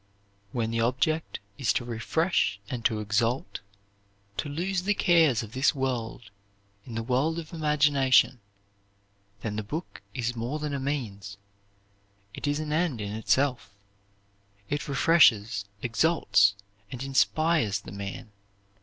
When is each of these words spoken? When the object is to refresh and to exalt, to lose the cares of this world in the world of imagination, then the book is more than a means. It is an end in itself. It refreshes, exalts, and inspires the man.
When 0.51 0.71
the 0.71 0.79
object 0.81 1.39
is 1.59 1.71
to 1.73 1.85
refresh 1.85 2.59
and 2.71 2.83
to 2.85 3.01
exalt, 3.01 3.59
to 4.37 4.49
lose 4.49 4.81
the 4.81 4.95
cares 4.95 5.43
of 5.43 5.51
this 5.51 5.75
world 5.75 6.31
in 6.87 6.95
the 6.95 7.03
world 7.03 7.37
of 7.37 7.53
imagination, 7.53 8.39
then 9.41 9.57
the 9.57 9.63
book 9.63 10.01
is 10.15 10.35
more 10.35 10.57
than 10.57 10.73
a 10.73 10.79
means. 10.79 11.37
It 12.33 12.47
is 12.47 12.59
an 12.59 12.73
end 12.73 12.99
in 12.99 13.11
itself. 13.13 13.75
It 14.71 14.87
refreshes, 14.87 15.65
exalts, 15.83 16.55
and 16.91 17.03
inspires 17.03 17.79
the 17.81 17.91
man. 17.91 18.31